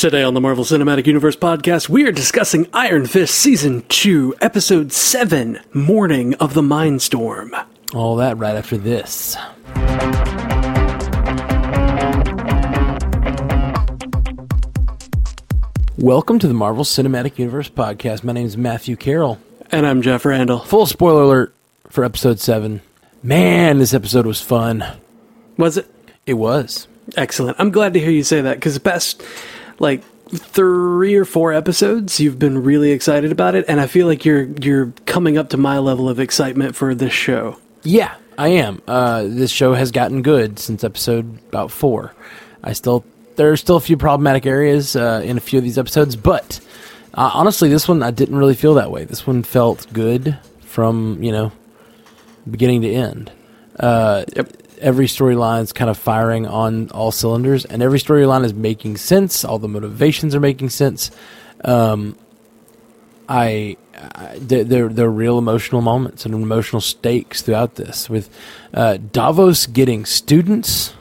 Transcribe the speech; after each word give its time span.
Today 0.00 0.22
on 0.22 0.32
the 0.32 0.40
Marvel 0.40 0.64
Cinematic 0.64 1.06
Universe 1.06 1.36
podcast, 1.36 1.90
we 1.90 2.06
are 2.06 2.10
discussing 2.10 2.66
Iron 2.72 3.04
Fist 3.04 3.34
Season 3.34 3.84
2, 3.90 4.36
Episode 4.40 4.94
7 4.94 5.60
Morning 5.74 6.32
of 6.36 6.54
the 6.54 6.62
Mindstorm. 6.62 7.66
All 7.92 8.16
that 8.16 8.38
right 8.38 8.56
after 8.56 8.78
this. 8.78 9.36
Welcome 15.98 16.38
to 16.38 16.48
the 16.48 16.54
Marvel 16.54 16.84
Cinematic 16.84 17.38
Universe 17.38 17.68
podcast. 17.68 18.24
My 18.24 18.32
name 18.32 18.46
is 18.46 18.56
Matthew 18.56 18.96
Carroll. 18.96 19.38
And 19.70 19.86
I'm 19.86 20.00
Jeff 20.00 20.24
Randall. 20.24 20.60
Full 20.60 20.86
spoiler 20.86 21.24
alert 21.24 21.54
for 21.90 22.04
episode 22.04 22.40
7. 22.40 22.80
Man, 23.22 23.78
this 23.78 23.92
episode 23.92 24.24
was 24.24 24.40
fun. 24.40 24.82
Was 25.58 25.76
it? 25.76 25.94
It 26.24 26.34
was. 26.34 26.88
Excellent. 27.18 27.60
I'm 27.60 27.70
glad 27.70 27.92
to 27.92 28.00
hear 28.00 28.08
you 28.08 28.22
say 28.22 28.40
that 28.40 28.56
because 28.56 28.72
the 28.72 28.80
past, 28.80 29.22
like, 29.80 30.02
three 30.30 31.16
or 31.16 31.24
four 31.24 31.52
episodes, 31.52 32.20
you've 32.20 32.38
been 32.38 32.62
really 32.62 32.92
excited 32.92 33.32
about 33.32 33.56
it, 33.56 33.64
and 33.66 33.80
I 33.80 33.88
feel 33.88 34.06
like 34.06 34.24
you're 34.24 34.44
you're 34.62 34.92
coming 35.04 35.36
up 35.36 35.50
to 35.50 35.56
my 35.56 35.78
level 35.78 36.08
of 36.08 36.20
excitement 36.20 36.76
for 36.76 36.94
this 36.94 37.12
show. 37.12 37.58
Yeah, 37.82 38.14
I 38.38 38.48
am. 38.48 38.80
Uh, 38.86 39.24
this 39.24 39.50
show 39.50 39.74
has 39.74 39.90
gotten 39.90 40.22
good 40.22 40.60
since 40.60 40.84
episode 40.84 41.38
about 41.48 41.72
four. 41.72 42.14
I 42.62 42.74
still 42.74 43.04
there 43.34 43.50
are 43.50 43.56
still 43.56 43.76
a 43.76 43.80
few 43.80 43.96
problematic 43.96 44.46
areas 44.46 44.94
uh, 44.94 45.20
in 45.24 45.36
a 45.36 45.40
few 45.40 45.58
of 45.58 45.64
these 45.64 45.78
episodes, 45.78 46.14
but 46.14 46.60
uh, 47.14 47.30
honestly, 47.34 47.68
this 47.68 47.88
one 47.88 48.00
I 48.02 48.12
didn't 48.12 48.36
really 48.36 48.54
feel 48.54 48.74
that 48.74 48.92
way. 48.92 49.04
This 49.04 49.26
one 49.26 49.42
felt 49.42 49.92
good 49.92 50.38
from 50.60 51.20
you 51.22 51.32
know 51.32 51.50
beginning 52.48 52.82
to 52.82 52.92
end. 52.92 53.32
Uh, 53.78 54.24
Yep. 54.36 54.52
Every 54.80 55.06
storyline 55.06 55.62
is 55.62 55.72
kind 55.72 55.90
of 55.90 55.98
firing 55.98 56.46
on 56.46 56.90
all 56.90 57.12
cylinders, 57.12 57.64
and 57.64 57.82
every 57.82 57.98
storyline 57.98 58.44
is 58.44 58.54
making 58.54 58.96
sense. 58.96 59.44
All 59.44 59.58
the 59.58 59.68
motivations 59.68 60.34
are 60.34 60.40
making 60.40 60.70
sense. 60.70 61.10
Um, 61.64 62.16
I, 63.28 63.76
I 63.94 64.38
there 64.40 64.88
there 64.88 65.06
are 65.06 65.10
real 65.10 65.38
emotional 65.38 65.82
moments 65.82 66.24
and 66.24 66.34
emotional 66.34 66.80
stakes 66.80 67.42
throughout 67.42 67.76
this. 67.76 68.08
With 68.10 68.28
uh, 68.74 68.96
Davos 68.96 69.66
getting 69.66 70.04
students, 70.04 70.94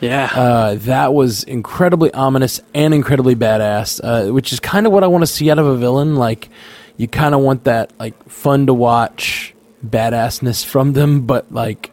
Yeah. 0.00 0.30
uh, 0.34 0.74
that 0.76 1.14
was 1.14 1.44
incredibly 1.44 2.12
ominous 2.12 2.60
and 2.74 2.92
incredibly 2.94 3.36
badass, 3.36 4.00
uh, 4.02 4.32
which 4.32 4.52
is 4.52 4.58
kind 4.60 4.86
of 4.86 4.92
what 4.92 5.04
I 5.04 5.06
want 5.06 5.22
to 5.22 5.26
see 5.28 5.50
out 5.50 5.58
of 5.58 5.66
a 5.66 5.76
villain. 5.76 6.16
Like, 6.16 6.48
you 6.96 7.06
kind 7.06 7.34
of 7.34 7.40
want 7.42 7.64
that 7.64 7.92
like 8.00 8.14
fun 8.28 8.66
to 8.66 8.74
watch 8.74 9.54
badassness 9.86 10.64
from 10.64 10.94
them, 10.94 11.26
but 11.26 11.52
like 11.52 11.92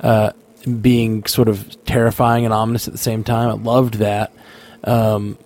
uh, 0.00 0.32
being 0.64 1.24
sort 1.24 1.48
of 1.48 1.84
terrifying 1.84 2.44
and 2.44 2.54
ominous 2.54 2.86
at 2.86 2.92
the 2.92 2.98
same 2.98 3.24
time. 3.24 3.48
I 3.48 3.52
loved 3.52 3.94
that. 3.94 4.32
Um, 4.84 5.38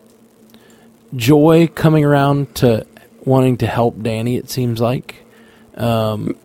Joy 1.14 1.68
coming 1.68 2.04
around 2.04 2.54
to 2.56 2.86
wanting 3.24 3.58
to 3.58 3.66
help 3.66 4.00
Danny. 4.02 4.36
It 4.36 4.50
seems 4.50 4.80
like. 4.80 5.16
Um, 5.76 6.36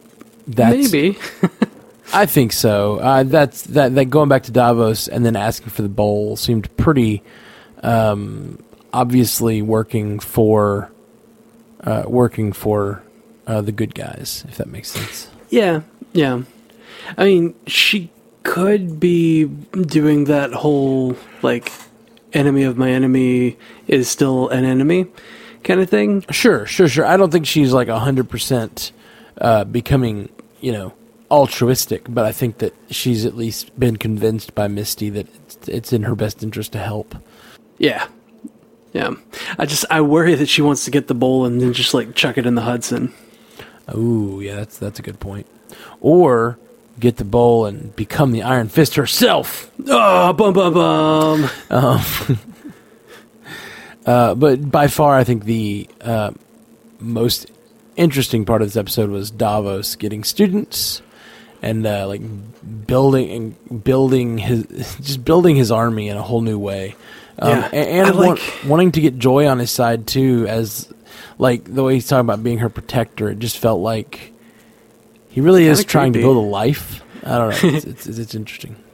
that's, 0.48 0.92
Maybe. 0.92 1.18
I 2.14 2.26
think 2.26 2.54
so. 2.54 2.98
Uh, 2.98 3.24
that's 3.24 3.64
that. 3.64 3.96
That 3.96 4.06
going 4.06 4.30
back 4.30 4.44
to 4.44 4.52
Davos 4.52 5.08
and 5.08 5.26
then 5.26 5.36
asking 5.36 5.70
for 5.70 5.84
the 5.84 5.90
bowl 5.90 6.36
seemed 6.36 6.76
pretty 6.78 7.24
um, 7.84 8.58
obviously 8.92 9.62
working 9.62 10.20
for 10.20 10.92
uh, 11.82 12.04
working 12.08 12.52
for 12.52 13.04
uh, 13.46 13.62
the 13.62 13.72
good 13.72 13.94
guys. 13.94 14.44
If 14.48 14.58
that 14.58 14.68
makes 14.68 14.90
sense. 14.90 15.30
Yeah, 15.50 15.82
yeah. 16.14 16.42
I 17.18 17.26
mean, 17.26 17.56
she 17.68 18.10
could 18.44 19.00
be 19.00 19.46
doing 19.46 20.26
that 20.26 20.54
whole 20.54 21.16
like 21.42 21.72
enemy 22.34 22.64
of 22.64 22.78
my 22.78 22.90
enemy 22.92 23.58
is 23.88 24.10
still 24.10 24.50
an 24.50 24.66
enemy 24.66 25.08
kind 25.64 25.80
of 25.80 25.90
thing. 25.90 26.24
Sure, 26.32 26.66
sure, 26.66 26.88
sure. 26.88 27.06
I 27.06 27.18
don't 27.18 27.32
think 27.32 27.46
she's 27.46 27.74
like 27.74 27.88
hundred 27.90 28.30
percent 28.30 28.92
uh, 29.40 29.64
becoming, 29.64 30.30
you 30.62 30.72
know, 30.72 30.94
altruistic, 31.32 32.06
but 32.10 32.26
I 32.26 32.32
think 32.32 32.58
that 32.60 32.74
she's 32.90 33.26
at 33.26 33.36
least 33.36 33.78
been 33.80 33.98
convinced 33.98 34.56
by 34.56 34.68
Misty 34.68 35.10
that 35.12 35.28
it's, 35.36 35.68
it's 35.68 35.94
in 35.94 36.04
her 36.04 36.16
best 36.16 36.44
interest 36.44 36.72
to 36.74 36.80
help. 36.80 37.16
Yeah. 37.78 38.08
Yeah. 38.94 39.12
I 39.58 39.66
just 39.66 39.86
I 39.90 40.02
worry 40.02 40.36
that 40.36 40.50
she 40.50 40.62
wants 40.62 40.86
to 40.86 40.92
get 40.92 41.08
the 41.08 41.14
bowl 41.14 41.46
and 41.46 41.62
then 41.62 41.74
just 41.74 41.94
like 41.94 42.16
chuck 42.16 42.38
it 42.38 42.46
in 42.46 42.56
the 42.56 42.62
Hudson. 42.62 43.14
Ooh, 43.96 44.40
yeah, 44.42 44.56
that's 44.56 44.78
that's 44.78 45.00
a 45.00 45.02
good 45.02 45.20
point. 45.20 45.48
Or 46.02 46.58
get 47.00 47.18
the 47.18 47.24
bowl 47.26 47.66
and 47.66 47.96
become 47.96 48.32
the 48.32 48.44
Iron 48.44 48.68
Fist 48.70 48.96
herself. 48.96 49.72
Oh, 49.88 50.34
bum 50.34 50.54
bum 50.54 50.74
bum. 50.74 51.50
Uh, 54.06 54.34
but 54.34 54.72
by 54.72 54.88
far, 54.88 55.16
I 55.16 55.24
think 55.24 55.44
the 55.44 55.88
uh, 56.02 56.32
most 57.00 57.46
interesting 57.96 58.44
part 58.46 58.62
of 58.62 58.68
this 58.70 58.78
episode 58.78 59.10
was 59.10 59.30
Davos 59.30 59.96
getting 59.96 60.24
students 60.24 61.02
and 61.62 61.86
uh, 61.86 62.08
like 62.08 62.22
building 62.88 63.30
and 63.70 63.84
building 63.84 64.38
his 64.38 64.64
just 65.02 65.24
building 65.26 65.56
his 65.56 65.72
army 65.72 66.08
in 66.08 66.18
a 66.18 66.24
whole 66.24 66.42
new 66.42 66.58
way. 66.58 66.96
Um, 67.38 67.50
Yeah, 67.50 67.70
and, 67.74 68.08
and 68.08 68.16
like- 68.16 68.42
wanting 68.66 68.94
to 68.94 69.02
get 69.02 69.18
Joy 69.20 69.48
on 69.48 69.60
his 69.60 69.70
side 69.70 70.08
too, 70.08 70.46
as 70.48 70.92
like 71.38 71.66
the 71.66 71.84
way 71.84 71.94
he's 71.96 72.08
talking 72.08 72.22
about 72.22 72.42
being 72.44 72.60
her 72.60 72.70
protector. 72.70 73.30
It 73.30 73.40
just 73.40 73.58
felt 73.60 73.80
like 73.82 74.34
he 75.30 75.42
really 75.42 75.66
is 75.66 75.86
trying 75.86 76.12
creepy. 76.12 76.24
to 76.24 76.28
build 76.28 76.38
a 76.38 76.48
life. 76.48 77.04
I 77.24 77.38
don't 77.38 77.64
know. 77.64 77.70
It's, 77.78 77.86
it's, 77.86 78.08
it's 78.08 78.36
interesting. 78.36 78.76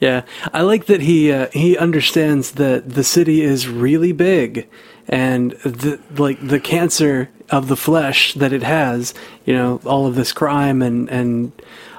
Yeah, 0.00 0.24
I 0.52 0.62
like 0.62 0.86
that 0.86 1.00
he 1.00 1.30
uh, 1.30 1.46
he 1.52 1.78
understands 1.78 2.52
that 2.52 2.90
the 2.90 3.04
city 3.04 3.40
is 3.40 3.68
really 3.68 4.10
big, 4.10 4.68
and 5.08 5.52
the 5.62 6.00
like 6.16 6.44
the 6.44 6.58
cancer 6.58 7.30
of 7.50 7.68
the 7.68 7.76
flesh 7.76 8.34
that 8.34 8.52
it 8.52 8.64
has. 8.64 9.14
You 9.44 9.54
know, 9.54 9.80
all 9.84 10.06
of 10.06 10.16
this 10.16 10.32
crime 10.32 10.82
and 10.82 11.08
and 11.08 11.52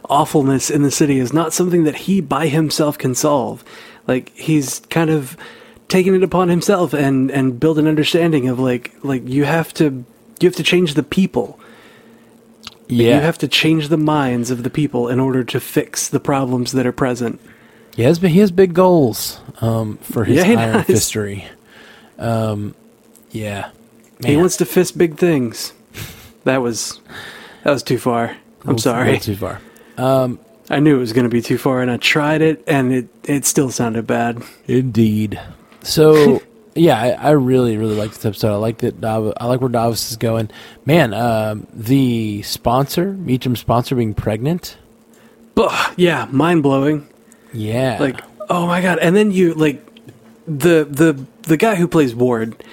awfulness 0.10 0.70
in 0.70 0.84
the 0.84 0.92
city 0.92 1.18
is 1.18 1.32
not 1.32 1.54
something 1.54 1.86
that 1.86 1.96
he 1.96 2.20
by 2.20 2.48
himself 2.48 2.98
can 2.98 3.16
solve. 3.16 3.64
Like 4.06 4.36
he's 4.36 4.82
kind 4.90 5.10
of 5.10 5.38
taking 5.88 6.14
it 6.14 6.24
upon 6.24 6.50
himself 6.50 6.94
and 6.94 7.32
and 7.32 7.60
build 7.60 7.80
an 7.80 7.88
understanding 7.88 8.50
of 8.50 8.60
like 8.60 8.94
like 9.04 9.28
you 9.28 9.46
have 9.46 9.74
to 9.76 10.04
you 10.40 10.48
have 10.50 10.56
to 10.58 10.64
change 10.64 10.96
the 10.96 11.04
people. 11.04 11.60
Yeah, 12.88 13.16
You 13.16 13.22
have 13.22 13.38
to 13.40 13.48
change 13.48 13.88
the 13.88 13.98
minds 13.98 14.52
of 14.52 14.64
the 14.64 14.70
people 14.70 15.08
in 15.08 15.20
order 15.20 15.44
to 15.44 15.60
fix 15.60 16.08
the 16.10 16.20
problems 16.20 16.72
that 16.74 16.86
are 16.86 16.92
present. 16.92 17.40
He 17.96 18.04
has 18.04 18.18
he 18.20 18.40
has 18.40 18.52
big 18.52 18.74
goals 18.74 19.40
um, 19.62 19.98
for 19.98 20.24
his 20.26 20.38
Yeah, 20.38 20.44
he 20.46 20.56
iron 20.56 20.74
does. 20.78 20.86
fistery. 20.86 21.46
Um, 22.20 22.76
yeah, 23.32 23.70
He 24.26 24.36
wants 24.38 24.58
to 24.58 24.66
fist 24.66 24.98
big 24.98 25.18
things. 25.18 25.74
That 26.44 26.62
was 26.62 27.00
that 27.64 27.72
was 27.72 27.84
too 27.84 27.98
far. 27.98 28.36
I'm 28.66 28.78
sorry. 28.78 29.20
too 29.20 29.36
far. 29.36 29.60
Um, 29.98 30.40
I 30.70 30.80
knew 30.80 30.96
it 30.96 31.00
was 31.00 31.14
going 31.14 31.24
to 31.26 31.30
be 31.30 31.42
too 31.42 31.58
far, 31.58 31.82
and 31.82 31.90
I 31.92 31.98
tried 31.98 32.42
it, 32.42 32.64
and 32.68 32.94
it 32.94 33.08
it 33.24 33.46
still 33.46 33.70
sounded 33.72 34.08
bad. 34.08 34.42
indeed. 34.68 35.40
So 35.84 36.42
yeah, 36.76 37.00
I, 37.00 37.10
I 37.12 37.32
really 37.32 37.78
really 37.78 37.96
like 37.96 38.12
this 38.12 38.26
episode. 38.26 38.54
I 38.54 38.58
like 38.58 38.80
that. 38.80 39.00
Dav- 39.02 39.34
I 39.38 39.46
like 39.46 39.62
where 39.62 39.70
Davos 39.70 40.12
is 40.12 40.18
going. 40.18 40.50
Man, 40.86 41.14
um, 41.14 41.68
the 41.74 42.42
sponsor, 42.44 43.14
Meacham 43.14 43.56
sponsor, 43.56 43.96
being 43.96 44.14
pregnant. 44.14 44.78
But 45.56 45.94
yeah, 45.98 46.28
mind 46.32 46.64
blowing. 46.64 47.08
Yeah, 47.52 47.98
Like 48.00 48.22
oh 48.50 48.66
my 48.68 48.82
god! 48.82 49.00
And 49.00 49.16
then 49.16 49.32
you 49.32 49.54
like 49.54 49.86
the 50.48 50.88
the 50.90 51.26
the 51.44 51.58
guy 51.58 51.76
who 51.76 51.88
plays 51.88 52.16
Ward. 52.16 52.64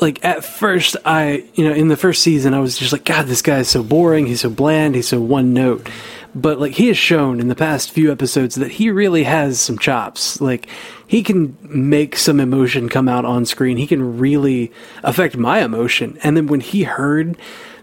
Like 0.00 0.24
at 0.24 0.44
first, 0.44 0.96
I 1.04 1.48
you 1.54 1.68
know 1.68 1.74
in 1.74 1.88
the 1.88 1.96
first 1.96 2.22
season, 2.22 2.54
I 2.54 2.60
was 2.60 2.76
just 2.78 2.92
like, 2.92 3.04
God, 3.04 3.26
this 3.26 3.42
guy 3.42 3.58
is 3.58 3.68
so 3.68 3.82
boring. 3.82 4.26
He's 4.26 4.42
so 4.42 4.50
bland. 4.50 4.94
He's 4.94 5.08
so 5.08 5.20
one 5.20 5.54
note. 5.54 5.88
But 6.34 6.60
like 6.60 6.72
he 6.72 6.88
has 6.88 6.98
shown 6.98 7.40
in 7.40 7.48
the 7.48 7.56
past 7.56 7.90
few 7.90 8.12
episodes 8.12 8.54
that 8.56 8.70
he 8.72 8.90
really 8.90 9.24
has 9.24 9.60
some 9.60 9.78
chops. 9.78 10.40
Like 10.40 10.68
he 11.08 11.22
can 11.22 11.56
make 11.62 12.16
some 12.16 12.38
emotion 12.38 12.90
come 12.90 13.08
out 13.08 13.24
on 13.24 13.46
screen. 13.46 13.78
He 13.78 13.86
can 13.86 14.18
really 14.18 14.70
affect 15.02 15.38
my 15.38 15.64
emotion. 15.64 16.18
And 16.22 16.36
then 16.36 16.46
when 16.46 16.60
he 16.60 16.84
heard 16.84 17.36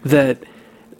that 0.04 0.38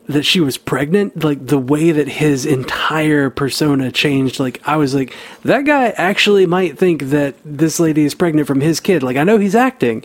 that 0.09 0.25
she 0.25 0.41
was 0.41 0.57
pregnant, 0.59 1.25
like 1.25 1.47
the 1.47 1.59
way 1.59 1.93
that 1.93 2.09
his 2.09 2.45
entire 2.45 3.31
persona 3.31 3.91
changed, 3.91 4.39
like 4.41 4.61
I 4.67 4.77
was 4.77 4.95
like, 4.95 5.15
that 5.45 5.65
guy 5.65 5.91
actually 5.91 6.47
might 6.47 6.77
think 6.77 7.05
that 7.05 7.37
this 7.45 7.79
lady 7.81 8.05
is 8.05 8.15
pregnant 8.15 8.49
from 8.49 8.61
his 8.61 8.81
kid. 8.81 9.05
Like 9.05 9.17
I 9.17 9.23
know 9.23 9.39
he's 9.39 9.55
acting, 9.55 10.05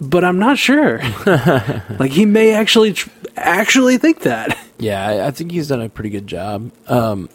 but 0.00 0.24
I'm 0.24 0.38
not 0.38 0.56
sure. 0.56 1.02
like 1.98 2.12
he 2.12 2.24
may 2.24 2.54
actually 2.54 2.94
tr- 2.94 3.10
actually 3.36 3.98
think 3.98 4.20
that. 4.20 4.56
Yeah, 4.78 5.06
I, 5.06 5.26
I 5.26 5.30
think 5.32 5.52
he's 5.52 5.68
done 5.68 5.82
a 5.82 5.88
pretty 5.90 6.10
good 6.10 6.26
job. 6.26 6.70
Um, 6.86 7.28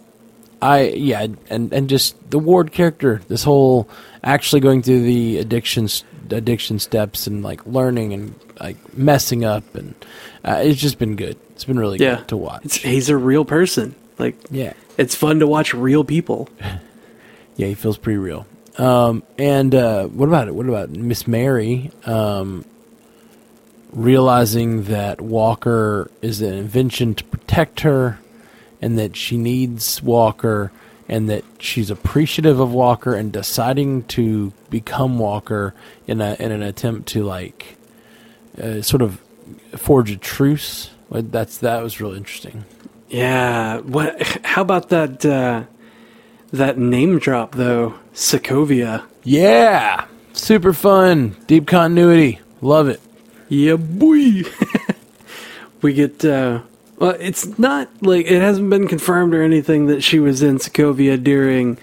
I 0.61 0.89
yeah, 0.89 1.27
and 1.49 1.73
and 1.73 1.89
just 1.89 2.15
the 2.29 2.37
Ward 2.39 2.71
character, 2.71 3.21
this 3.27 3.43
whole 3.43 3.89
actually 4.23 4.61
going 4.61 4.81
through 4.83 5.01
the 5.01 5.37
addiction 5.39 5.87
addiction 6.29 6.79
steps 6.79 7.27
and 7.27 7.43
like 7.43 7.65
learning 7.65 8.13
and 8.13 8.35
like 8.59 8.77
messing 8.97 9.43
up, 9.43 9.73
and 9.75 9.95
uh, 10.45 10.61
it's 10.63 10.79
just 10.79 10.99
been 10.99 11.15
good. 11.15 11.37
It's 11.51 11.65
been 11.65 11.79
really 11.79 11.97
Yeah. 11.99 12.17
good 12.17 12.27
to 12.29 12.37
watch. 12.37 12.65
It's, 12.65 12.75
he's 12.75 13.09
a 13.09 13.17
real 13.17 13.43
person. 13.45 13.95
Like 14.19 14.35
yeah, 14.51 14.73
it's 14.97 15.15
fun 15.15 15.39
to 15.39 15.47
watch 15.47 15.73
real 15.73 16.03
people. 16.03 16.47
yeah, 17.55 17.67
he 17.67 17.73
feels 17.73 17.97
pretty 17.97 18.17
real. 18.19 18.45
Um, 18.77 19.23
and 19.37 19.73
uh, 19.75 20.05
what 20.07 20.29
about 20.29 20.47
it? 20.47 20.55
What 20.55 20.67
about 20.67 20.91
Miss 20.91 21.27
Mary? 21.27 21.91
Um, 22.05 22.63
realizing 23.91 24.83
that 24.83 25.19
Walker 25.21 26.09
is 26.21 26.41
an 26.41 26.53
invention 26.53 27.15
to 27.15 27.23
protect 27.25 27.81
her, 27.81 28.19
and 28.81 28.97
that 28.97 29.15
she 29.15 29.37
needs 29.37 30.01
Walker, 30.01 30.71
and 31.07 31.29
that 31.29 31.43
she's 31.59 31.89
appreciative 31.89 32.59
of 32.59 32.71
Walker, 32.71 33.13
and 33.13 33.31
deciding 33.31 34.03
to 34.03 34.53
become 34.69 35.19
Walker 35.19 35.73
in 36.07 36.21
a 36.21 36.35
in 36.39 36.51
an 36.51 36.63
attempt 36.63 37.07
to 37.09 37.23
like 37.23 37.77
uh, 38.61 38.81
sort 38.81 39.01
of 39.01 39.21
forge 39.75 40.11
a 40.11 40.17
truce. 40.17 40.91
That's 41.09 41.57
that 41.57 41.83
was 41.83 41.99
real 41.99 42.13
interesting. 42.13 42.65
Yeah. 43.09 43.79
What? 43.79 44.21
How 44.43 44.61
about 44.61 44.89
that? 44.89 45.25
Uh, 45.25 45.63
that 46.51 46.77
name 46.77 47.19
drop 47.19 47.55
though, 47.55 47.95
Sokovia. 48.13 49.05
Yeah, 49.23 50.05
super 50.33 50.73
fun, 50.73 51.35
deep 51.47 51.67
continuity, 51.67 52.39
love 52.61 52.87
it. 52.87 52.99
Yeah, 53.49 53.75
boy. 53.75 54.43
we 55.81 55.93
get. 55.93 56.23
Uh, 56.23 56.61
well, 57.01 57.15
it's 57.19 57.57
not 57.57 57.89
like 58.01 58.25
it 58.27 58.41
hasn't 58.41 58.69
been 58.69 58.87
confirmed 58.87 59.33
or 59.33 59.41
anything 59.43 59.87
that 59.87 60.01
she 60.03 60.19
was 60.19 60.41
in 60.41 60.57
Sokovia 60.59 61.21
during 61.21 61.77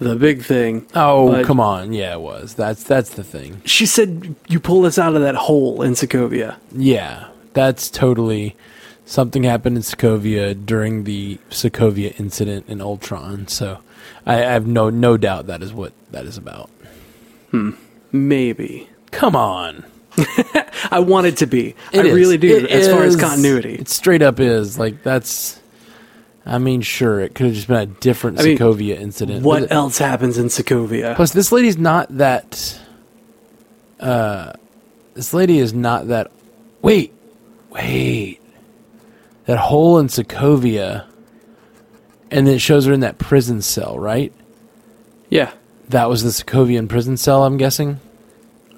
the 0.00 0.16
big 0.16 0.42
thing. 0.42 0.86
Oh, 0.94 1.30
But- 1.32 1.44
come 1.44 1.60
on. 1.60 1.92
Yeah, 1.92 2.14
it 2.14 2.20
was. 2.20 2.54
That's 2.54 2.82
that's 2.82 3.10
the 3.10 3.24
thing. 3.24 3.60
She 3.64 3.84
said 3.86 4.34
you 4.48 4.60
pull 4.60 4.84
us 4.86 4.98
out 4.98 5.14
of 5.14 5.22
that 5.22 5.34
hole 5.34 5.82
in 5.82 5.92
Sokovia. 5.92 6.56
Yeah, 6.74 7.28
that's 7.52 7.90
totally 7.90 8.56
something 9.04 9.42
happened 9.44 9.76
in 9.76 9.82
Sokovia 9.82 10.54
during 10.66 11.04
the 11.04 11.38
Sokovia 11.50 12.18
incident 12.20 12.66
in 12.68 12.80
Ultron. 12.80 13.48
So 13.48 13.78
I, 14.26 14.34
I 14.34 14.52
have 14.52 14.66
no 14.66 14.88
no 14.90 15.16
doubt 15.16 15.46
that 15.48 15.62
is 15.62 15.72
what 15.72 15.92
that 16.12 16.26
is 16.26 16.36
about. 16.36 16.70
Hmm. 17.50 17.70
Maybe. 18.12 18.88
Come 19.10 19.34
on. 19.36 19.84
I 20.90 21.00
want 21.00 21.26
it 21.26 21.36
to 21.38 21.46
be. 21.46 21.74
I 21.92 21.98
It 21.98 22.06
is. 22.06 22.14
really 22.14 22.38
do. 22.38 22.56
It 22.56 22.70
as 22.70 22.88
far 22.88 23.02
as 23.04 23.16
continuity. 23.16 23.74
It 23.74 23.88
straight 23.88 24.22
up 24.22 24.40
is. 24.40 24.78
Like 24.78 25.02
that's 25.02 25.60
I 26.46 26.58
mean, 26.58 26.80
sure, 26.80 27.20
it 27.20 27.34
could 27.34 27.46
have 27.46 27.54
just 27.54 27.68
been 27.68 27.76
a 27.76 27.86
different 27.86 28.40
I 28.40 28.44
mean, 28.44 28.58
Sokovia 28.58 28.98
incident. 28.98 29.42
What 29.44 29.60
But- 29.62 29.72
else 29.72 29.98
happens 29.98 30.38
in 30.38 30.46
Sokovia? 30.46 31.14
Plus, 31.16 31.32
this 31.32 31.52
lady's 31.52 31.76
not 31.78 32.16
that. 32.16 32.78
Uh, 34.00 34.52
this 35.14 35.34
lady 35.34 35.58
is 35.58 35.74
not 35.74 36.08
that. 36.08 36.30
Wait, 36.82 37.12
wait. 37.70 38.40
That 39.46 39.58
hole 39.58 39.98
in 39.98 40.06
Sokovia, 40.08 41.06
and 42.30 42.46
then 42.46 42.54
it 42.54 42.60
shows 42.60 42.84
her 42.86 42.92
in 42.92 43.00
that 43.00 43.18
prison 43.18 43.60
cell, 43.62 43.98
right? 43.98 44.32
yeah, 45.30 45.52
That 45.90 46.08
was 46.08 46.22
the 46.22 46.30
Sokovian 46.30 46.88
prison 46.88 47.16
cell, 47.18 47.44
I'm 47.44 47.56
guessing. 47.58 47.98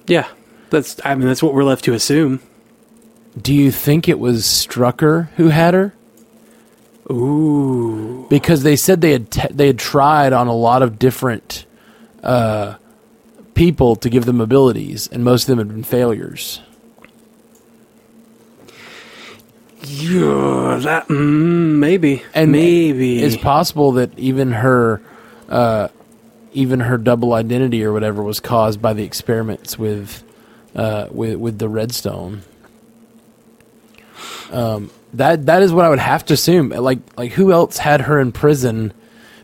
yeah. 0.07 0.27
That's. 0.71 1.01
I 1.05 1.15
mean, 1.15 1.27
that's 1.27 1.43
what 1.43 1.55
we're 1.55 1.65
left 1.65 1.85
to 1.87 1.95
assume. 1.95 2.41
Do 3.41 3.55
you 3.55 3.71
think 3.71 4.09
it 4.09 4.19
was 4.19 4.45
Strucker 4.45 5.29
who 5.37 5.49
had 5.49 5.75
her? 5.75 5.95
Ooh. 7.11 8.27
Because 8.29 8.63
they 8.63 8.77
said 8.77 9.01
they 9.01 9.13
had 9.13 9.31
te- 9.31 9.53
they 9.53 9.67
had 9.67 9.79
tried 9.79 10.33
on 10.33 10.47
a 10.47 10.55
lot 10.55 10.83
of 10.83 10.99
different 10.99 11.67
uh, 12.23 12.77
people 13.55 13.97
to 13.97 14.09
give 14.09 14.25
them 14.27 14.41
abilities, 14.41 15.09
and 15.09 15.25
most 15.25 15.43
of 15.43 15.57
them 15.57 15.59
had 15.59 15.69
been 15.69 15.85
failures. 15.85 16.61
Yeah, 19.83 20.79
that 20.83 21.09
mm, 21.09 21.77
maybe. 21.79 22.23
and 22.35 22.53
maybe 22.53 23.23
it's 23.23 23.37
possible 23.37 23.93
that 23.93 24.17
even 24.19 24.53
her 24.53 25.01
uh, 25.49 25.89
even 26.53 26.81
her 26.81 26.99
double 26.99 27.33
identity 27.33 27.83
or 27.83 27.93
whatever 27.93 28.23
was 28.23 28.41
caused 28.41 28.83
by 28.83 28.93
the 28.93 29.05
experiments 29.05 29.79
with 29.79 30.23
uh, 30.75 31.09
with 31.11 31.37
with 31.37 31.59
the 31.59 31.69
redstone 31.69 32.43
um, 34.53 34.91
that 35.15 35.47
that 35.47 35.63
is 35.63 35.73
what 35.73 35.85
I 35.85 35.89
would 35.89 35.99
have 35.99 36.25
to 36.27 36.35
assume 36.35 36.71
like 36.71 36.99
like 37.17 37.33
who 37.33 37.53
else 37.53 37.79
had 37.79 38.03
her 38.03 38.21
in 38.21 38.33
prison 38.33 38.93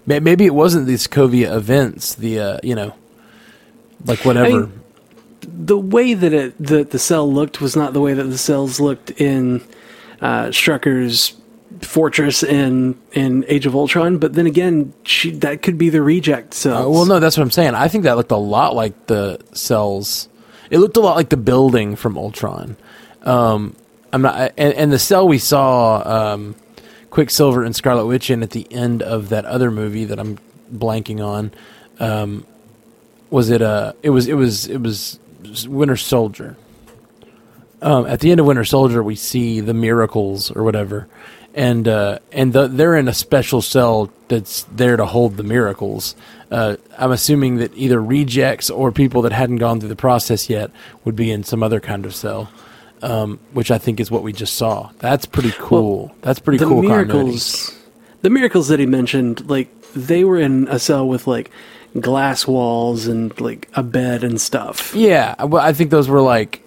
maybe 0.06 0.44
it 0.44 0.54
wasn't 0.54 0.86
these 0.86 1.06
Sokovia 1.06 1.54
events 1.54 2.14
the 2.14 2.40
uh, 2.40 2.58
you 2.62 2.74
know 2.74 2.94
like 4.04 4.24
whatever 4.24 4.66
mean, 4.66 4.80
the 5.46 5.78
way 5.78 6.14
that 6.14 6.32
it 6.32 6.54
the 6.58 6.84
the 6.84 6.98
cell 6.98 7.30
looked 7.30 7.60
was 7.60 7.76
not 7.76 7.92
the 7.92 8.00
way 8.00 8.14
that 8.14 8.24
the 8.24 8.38
cells 8.38 8.80
looked 8.80 9.10
in 9.20 9.62
uh, 10.20 10.46
Strucker's 10.46 11.34
fortress 11.80 12.42
in 12.42 12.98
in 13.12 13.44
Age 13.48 13.66
of 13.66 13.74
Ultron. 13.74 14.18
But 14.18 14.34
then 14.34 14.46
again, 14.46 14.92
she 15.04 15.30
that 15.38 15.62
could 15.62 15.78
be 15.78 15.88
the 15.88 16.02
reject 16.02 16.54
cells. 16.54 16.86
Uh, 16.86 16.90
well, 16.90 17.06
no, 17.06 17.20
that's 17.20 17.36
what 17.36 17.42
I'm 17.42 17.50
saying. 17.50 17.74
I 17.74 17.88
think 17.88 18.04
that 18.04 18.16
looked 18.16 18.32
a 18.32 18.36
lot 18.36 18.74
like 18.74 19.06
the 19.06 19.40
cells. 19.52 20.28
It 20.70 20.78
looked 20.78 20.96
a 20.96 21.00
lot 21.00 21.16
like 21.16 21.28
the 21.28 21.36
building 21.36 21.96
from 21.96 22.16
Ultron. 22.16 22.76
Um, 23.22 23.76
I'm 24.12 24.22
not, 24.22 24.52
and, 24.56 24.72
and 24.74 24.92
the 24.92 24.98
cell 24.98 25.26
we 25.26 25.38
saw 25.38 26.02
um, 26.34 26.54
Quicksilver 27.10 27.64
and 27.64 27.74
Scarlet 27.74 28.06
Witch 28.06 28.30
in 28.30 28.42
at 28.42 28.50
the 28.50 28.66
end 28.70 29.02
of 29.02 29.28
that 29.30 29.44
other 29.44 29.70
movie 29.70 30.04
that 30.04 30.18
I'm 30.18 30.38
blanking 30.72 31.24
on. 31.24 31.52
Um, 31.98 32.46
was 33.30 33.50
it 33.50 33.62
a? 33.62 33.94
It 34.02 34.10
was. 34.10 34.28
It 34.28 34.34
was. 34.34 34.66
It 34.66 34.78
was 34.78 35.18
Winter 35.66 35.96
Soldier. 35.96 36.56
Um, 37.82 38.06
at 38.06 38.20
the 38.20 38.30
end 38.30 38.40
of 38.40 38.46
Winter 38.46 38.64
Soldier, 38.64 39.02
we 39.02 39.16
see 39.16 39.60
the 39.60 39.74
miracles 39.74 40.50
or 40.50 40.62
whatever, 40.62 41.08
and 41.54 41.86
uh, 41.86 42.20
and 42.32 42.52
the, 42.52 42.68
they're 42.68 42.96
in 42.96 43.08
a 43.08 43.14
special 43.14 43.60
cell 43.60 44.10
that's 44.28 44.62
there 44.64 44.96
to 44.96 45.04
hold 45.04 45.36
the 45.36 45.42
miracles. 45.42 46.14
Uh, 46.50 46.76
I'm 46.96 47.10
assuming 47.10 47.56
that 47.56 47.74
either 47.76 48.00
rejects 48.00 48.70
or 48.70 48.92
people 48.92 49.22
that 49.22 49.32
hadn't 49.32 49.56
gone 49.56 49.80
through 49.80 49.88
the 49.88 49.96
process 49.96 50.48
yet 50.48 50.70
would 51.04 51.16
be 51.16 51.30
in 51.30 51.42
some 51.42 51.62
other 51.62 51.80
kind 51.80 52.06
of 52.06 52.14
cell, 52.14 52.50
um, 53.02 53.40
which 53.52 53.70
I 53.70 53.78
think 53.78 53.98
is 53.98 54.10
what 54.10 54.22
we 54.22 54.32
just 54.32 54.54
saw. 54.54 54.90
That's 54.98 55.26
pretty 55.26 55.52
cool. 55.58 56.14
that's 56.22 56.38
pretty 56.38 56.58
the 56.58 56.66
cool. 56.66 56.82
continuity. 56.82 57.12
miracles, 57.12 57.78
the 58.22 58.30
miracles 58.30 58.68
that 58.68 58.78
he 58.78 58.86
mentioned, 58.86 59.48
like 59.48 59.68
they 59.92 60.24
were 60.24 60.38
in 60.38 60.68
a 60.68 60.78
cell 60.78 61.06
with 61.08 61.26
like 61.26 61.50
glass 62.00 62.46
walls 62.46 63.06
and 63.06 63.38
like 63.40 63.68
a 63.74 63.82
bed 63.82 64.22
and 64.22 64.40
stuff. 64.40 64.94
Yeah, 64.94 65.42
well, 65.42 65.62
I 65.62 65.72
think 65.72 65.90
those 65.90 66.08
were 66.08 66.20
like 66.20 66.62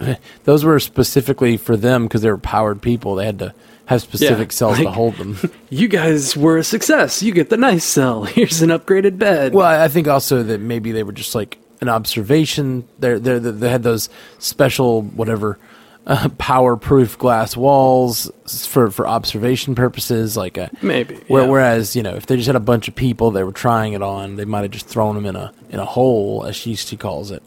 those 0.44 0.64
were 0.64 0.80
specifically 0.80 1.56
for 1.56 1.76
them 1.76 2.04
because 2.04 2.22
they 2.22 2.30
were 2.30 2.38
powered 2.38 2.80
people. 2.82 3.14
They 3.16 3.26
had 3.26 3.38
to 3.40 3.54
have 3.86 4.02
specific 4.02 4.48
Yeah, 4.50 4.54
cells 4.56 4.78
to 4.78 4.90
hold 4.90 5.16
them. 5.16 5.38
You 5.70 5.88
guys 5.88 6.36
were 6.36 6.58
a 6.58 6.64
success. 6.64 7.22
You 7.22 7.32
get 7.32 7.48
the 7.50 7.56
nice 7.56 7.84
cell. 7.84 8.24
Here's 8.36 8.60
an 8.62 8.70
upgraded 8.70 9.18
bed. 9.18 9.52
Well, 9.54 9.66
I 9.66 9.84
I 9.84 9.88
think 9.88 10.08
also 10.08 10.42
that 10.42 10.60
maybe 10.60 10.92
they 10.92 11.02
were 11.02 11.12
just 11.12 11.34
like 11.34 11.58
an 11.80 11.88
observation. 11.88 12.86
They're, 12.98 13.18
they're, 13.18 13.38
they 13.40 13.70
had 13.70 13.82
those 13.82 14.08
special 14.38 15.02
whatever 15.02 15.58
uh, 16.06 16.28
power-proof 16.38 17.18
glass 17.18 17.56
walls 17.56 18.30
for 18.68 18.90
for 18.90 19.06
observation 19.06 19.74
purposes. 19.74 20.36
Like 20.36 20.56
a 20.58 20.70
Maybe, 20.82 21.16
Where, 21.28 21.44
yeah. 21.44 21.48
Whereas 21.48 21.94
you 21.94 22.02
know, 22.02 22.14
if 22.14 22.26
they 22.26 22.36
just 22.36 22.46
had 22.48 22.56
a 22.56 22.60
bunch 22.60 22.88
of 22.88 22.94
people 22.94 23.30
they 23.30 23.44
were 23.44 23.52
trying 23.52 23.92
it 23.92 24.02
on, 24.02 24.36
they 24.36 24.44
might 24.44 24.62
have 24.62 24.70
just 24.72 24.86
thrown 24.86 25.14
them 25.14 25.26
in 25.26 25.36
a 25.36 25.52
in 25.70 25.78
a 25.78 25.84
hole, 25.84 26.44
as 26.46 26.56
she, 26.56 26.74
she 26.74 26.96
calls 26.96 27.30
it. 27.30 27.42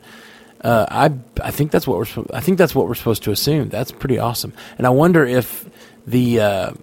Uh, 0.62 0.86
I 0.90 1.12
I 1.44 1.52
think 1.52 1.72
that's 1.72 1.86
what 1.86 1.98
we're. 1.98 2.26
I 2.34 2.40
think 2.40 2.58
that's 2.58 2.74
what 2.74 2.88
we're 2.88 2.96
supposed 2.96 3.24
to 3.24 3.32
assume. 3.32 3.68
That's 3.70 3.92
pretty 3.92 4.18
awesome. 4.18 4.54
And 4.78 4.88
I 4.88 4.92
wonder 4.92 5.26
if 5.26 5.68
the 6.06 6.40
uh, 6.40 6.74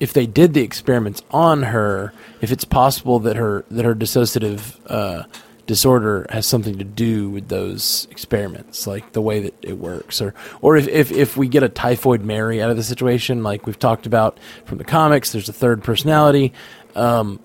if 0.00 0.12
they 0.12 0.26
did 0.26 0.54
the 0.54 0.62
experiments 0.62 1.22
on 1.30 1.64
her, 1.64 2.12
if 2.40 2.52
it's 2.52 2.64
possible 2.64 3.18
that 3.20 3.36
her 3.36 3.64
that 3.70 3.84
her 3.84 3.94
dissociative 3.94 4.78
uh, 4.86 5.24
disorder 5.66 6.26
has 6.30 6.46
something 6.46 6.78
to 6.78 6.84
do 6.84 7.28
with 7.30 7.48
those 7.48 8.06
experiments, 8.10 8.86
like 8.86 9.12
the 9.12 9.22
way 9.22 9.40
that 9.40 9.54
it 9.62 9.78
works, 9.78 10.20
or 10.20 10.34
or 10.60 10.76
if, 10.76 10.88
if 10.88 11.10
if 11.12 11.36
we 11.36 11.48
get 11.48 11.62
a 11.62 11.68
typhoid 11.68 12.22
Mary 12.22 12.62
out 12.62 12.70
of 12.70 12.76
the 12.76 12.82
situation, 12.82 13.42
like 13.42 13.66
we've 13.66 13.78
talked 13.78 14.06
about 14.06 14.38
from 14.64 14.78
the 14.78 14.84
comics, 14.84 15.32
there's 15.32 15.48
a 15.48 15.52
third 15.52 15.82
personality. 15.82 16.52
Um, 16.94 17.40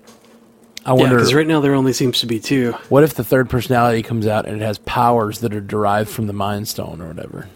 I 0.84 0.94
yeah, 0.94 1.00
wonder 1.00 1.16
because 1.16 1.34
right 1.34 1.46
now 1.46 1.60
there 1.60 1.74
only 1.74 1.92
seems 1.92 2.20
to 2.20 2.26
be 2.26 2.40
two. 2.40 2.72
what 2.88 3.04
if 3.04 3.14
the 3.14 3.24
third 3.24 3.48
personality 3.48 4.02
comes 4.02 4.26
out 4.26 4.46
and 4.46 4.60
it 4.60 4.64
has 4.64 4.78
powers 4.78 5.40
that 5.40 5.54
are 5.54 5.60
derived 5.60 6.10
from 6.10 6.26
the 6.26 6.32
Mind 6.32 6.68
Stone 6.68 7.00
or 7.00 7.08
whatever. 7.08 7.48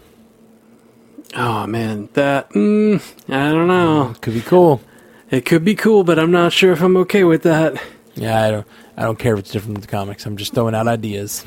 Oh 1.39 1.67
man, 1.67 2.09
that 2.13 2.49
mm, 2.51 2.99
I 3.29 3.51
don't 3.51 3.67
know. 3.67 4.15
Could 4.21 4.33
be 4.33 4.41
cool. 4.41 4.81
It 5.29 5.45
could 5.45 5.63
be 5.63 5.75
cool, 5.75 6.03
but 6.03 6.17
I'm 6.17 6.31
not 6.31 6.51
sure 6.51 6.71
if 6.71 6.81
I'm 6.81 6.97
okay 6.97 7.23
with 7.23 7.43
that. 7.43 7.81
Yeah, 8.15 8.41
I 8.43 8.51
don't. 8.51 8.67
I 8.97 9.03
don't 9.03 9.19
care 9.19 9.33
if 9.33 9.39
it's 9.41 9.51
different 9.51 9.75
from 9.75 9.81
the 9.81 9.87
comics. 9.87 10.25
I'm 10.25 10.37
just 10.37 10.53
throwing 10.55 10.73
out 10.73 10.87
ideas. 10.87 11.45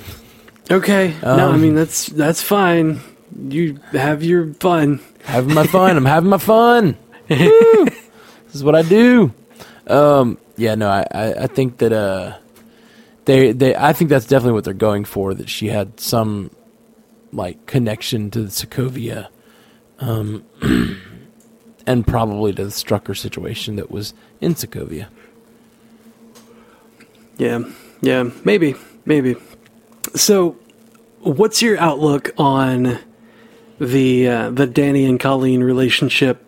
Okay, 0.70 1.16
no, 1.22 1.28
I 1.50 1.54
Um, 1.54 1.60
mean 1.60 1.74
that's 1.74 2.06
that's 2.06 2.40
fine. 2.40 3.00
You 3.48 3.80
have 3.92 4.22
your 4.22 4.54
fun. 4.54 5.00
having 5.24 5.54
my 5.54 5.66
fun. 5.66 5.96
I'm 5.96 6.04
having 6.04 6.30
my 6.30 6.38
fun. 6.38 6.96
This 7.28 8.54
is 8.56 8.64
what 8.64 8.74
I 8.74 8.82
do. 8.82 9.32
Um, 9.86 10.36
yeah, 10.56 10.74
no, 10.74 10.88
I, 10.88 11.06
I, 11.12 11.32
I 11.44 11.46
think 11.46 11.78
that 11.78 11.92
uh, 11.92 12.36
they 13.24 13.52
they 13.52 13.76
I 13.76 13.92
think 13.92 14.10
that's 14.10 14.26
definitely 14.26 14.54
what 14.54 14.64
they're 14.64 14.74
going 14.74 15.04
for. 15.04 15.34
That 15.34 15.48
she 15.48 15.68
had 15.68 16.00
some 16.00 16.50
like 17.32 17.66
connection 17.66 18.30
to 18.32 18.42
the 18.42 18.48
Sokovia, 18.48 19.28
um, 20.00 20.44
and 21.86 22.06
probably 22.06 22.52
to 22.54 22.64
the 22.64 22.70
Strucker 22.70 23.16
situation 23.16 23.76
that 23.76 23.90
was 23.90 24.14
in 24.40 24.54
Sokovia. 24.54 25.08
Yeah, 27.38 27.62
yeah, 28.02 28.30
maybe, 28.44 28.74
maybe. 29.06 29.36
So, 30.14 30.56
what's 31.20 31.62
your 31.62 31.78
outlook 31.78 32.30
on 32.36 32.98
the 33.78 34.28
uh, 34.28 34.50
the 34.50 34.66
Danny 34.66 35.04
and 35.06 35.18
Colleen 35.18 35.62
relationship 35.62 36.44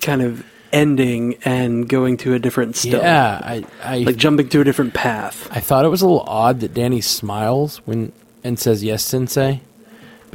kind 0.00 0.22
of 0.22 0.44
ending 0.72 1.36
and 1.44 1.88
going 1.88 2.16
to 2.18 2.34
a 2.34 2.38
different 2.38 2.76
stone? 2.76 3.02
Yeah, 3.02 3.40
I, 3.42 3.64
I 3.82 3.98
like 3.98 4.16
jumping 4.16 4.48
to 4.48 4.60
a 4.60 4.64
different 4.64 4.94
path. 4.94 5.48
I 5.50 5.60
thought 5.60 5.84
it 5.84 5.88
was 5.88 6.02
a 6.02 6.06
little 6.06 6.24
odd 6.26 6.60
that 6.60 6.74
Danny 6.74 7.00
smiles 7.00 7.78
when 7.86 8.12
and 8.42 8.58
says 8.58 8.84
yes, 8.84 9.04
Sensei, 9.04 9.60